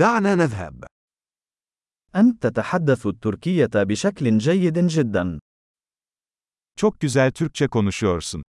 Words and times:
دعنا 0.00 0.34
نذهب. 0.34 0.84
أنت 2.16 2.46
تتحدث 2.46 3.06
التركية 3.06 3.70
بشكل 3.74 4.38
جيد 4.38 4.78
جدا. 4.78 5.38
Çok 6.76 7.00
güzel 7.00 7.32
Türkçe 7.32 7.68
konuşuyorsun. 7.68 8.42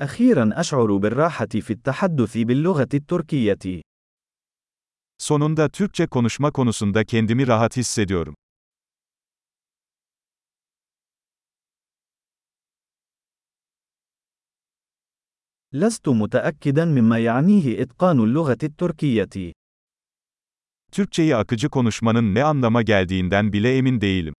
أخيرا 0.00 0.60
أشعر 0.60 0.96
بالراحة 0.96 1.46
في 1.46 1.70
التحدث 1.70 2.36
باللغة 2.36 2.88
التركية. 2.94 3.82
Sonunda 5.18 5.68
Türkçe 5.68 6.06
konuşma 6.06 6.50
konusunda 6.52 7.04
kendimi 7.04 7.46
rahat 7.46 7.76
hissediyorum. 7.76 8.34
لست 15.73 16.09
متأكدا 16.09 16.85
مما 16.85 17.19
يعنيه 17.19 17.81
إتقان 17.81 18.19
اللغة 18.19 18.57
التركية. 18.63 19.53
Türkçeyi 20.91 21.35
akıcı 21.35 21.69
konuşmanın 21.69 22.35
ne 22.35 22.43
anlama 22.43 22.81
geldiğinden 22.81 23.53
bile 23.53 23.77
emin 23.77 24.01
değilim. 24.01 24.33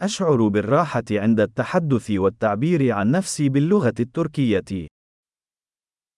أشعر 0.00 0.48
بالراحة 0.48 1.08
عند 1.10 1.40
التحدث 1.40 2.10
والتعبير 2.10 2.92
عن 2.92 3.10
نفسي 3.10 3.48
باللغة 3.48 3.94
التركية. 4.00 4.88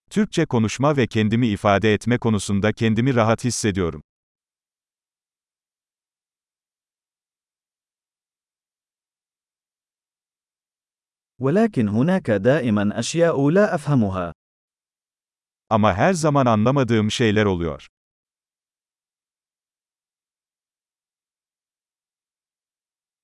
Türkçe 0.09 0.45
konuşma 0.45 0.97
ve 0.97 1.07
kendimi 1.07 1.47
ifade 1.47 1.93
etme 1.93 2.17
konusunda 2.17 2.71
kendimi 2.71 3.15
rahat 3.15 3.43
hissediyorum. 3.43 4.01
ولكن 11.41 11.87
هناك 11.89 12.31
دائما 12.31 12.99
أشياء 12.99 13.49
لا 13.49 13.75
أفهمها. 13.75 14.33
Ama 15.69 15.93
her 15.93 16.13
zaman 16.13 16.45
anlamadığım 16.45 17.11
şeyler 17.11 17.45
oluyor. 17.45 17.87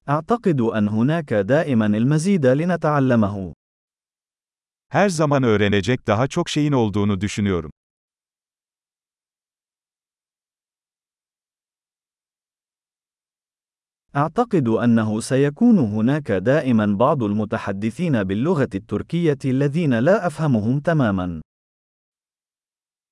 أعتقد 0.10 0.62
أن 0.62 0.88
هناك 0.88 1.34
دائما 1.34 1.86
المزيد 1.86 2.46
لنتعلمه. 2.46 3.54
Her 4.90 5.10
zaman 5.10 5.44
öğrenecek 5.44 6.08
daha 6.08 6.28
çok 6.28 6.50
şeyin 6.50 6.72
olduğunu 6.72 7.22
düşünüyorum. 7.22 7.72
أعتقد 14.17 14.69
أنه 14.69 15.21
سيكون 15.21 15.79
هناك 15.79 16.33
دائما 16.33 16.87
بعض 16.87 17.23
المتحدثين 17.23 18.25
باللغة 18.25 18.69
التركية 18.75 19.39
الذين 19.45 19.99
لا 19.99 20.27
أفهمهم 20.27 20.81
تماما. 20.81 21.43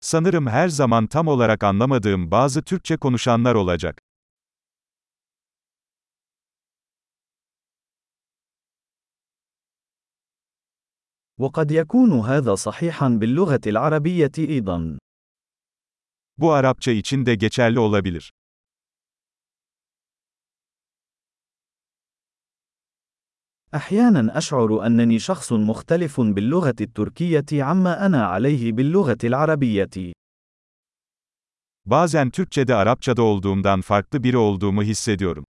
Sanırım 0.01 0.47
her 0.47 0.69
zaman 0.69 1.07
tam 1.07 1.29
olarak 1.29 1.65
anlamadığım 1.65 2.31
bazı 2.31 2.63
Türkçe 2.63 2.97
konuşanlar 2.97 3.55
olacak. 3.55 3.99
وقد 11.39 11.71
يكون 11.71 12.13
هذا 12.13 12.55
صحيحا 12.55 13.09
باللغة 13.09 13.61
العربية 13.67 14.33
أيضا. 14.39 14.99
Bu 16.39 16.53
Arapça 16.53 16.91
için 16.91 17.27
de 17.27 17.35
geçerli 17.35 17.79
olabilir. 17.79 18.33
أحيانا 23.76 24.38
أشعر 24.38 24.86
أنني 24.86 25.20
شخص 25.20 25.54
مختلف 25.54 26.22
باللغة 26.22 26.76
التركية 26.82 27.64
عما 27.64 28.06
أنا 28.06 28.26
عليه 28.26 28.72
باللغة 28.72 29.18
العربية. 29.24 30.14
Bazen 31.86 32.30
Türkçede 32.30 32.76
Arapçada 32.76 33.22
olduğumdan 33.22 33.82
farklı 33.82 34.24
biri 34.24 34.38
olduğumu 34.38 34.84
hissediyorum. 34.84 35.46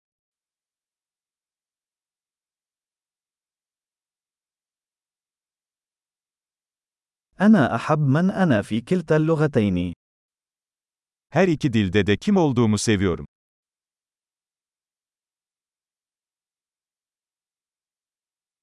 أنا 7.40 7.74
أحب 7.74 7.98
من 7.98 8.30
أنا 8.30 8.62
في 8.62 8.80
كلتا 8.80 9.16
اللغتين. 9.16 9.92
Her 11.30 11.48
iki 11.48 11.72
dilde 11.72 12.06
de 12.06 12.16
kim 12.16 12.36
olduğumu 12.36 12.78
seviyorum. 12.78 13.26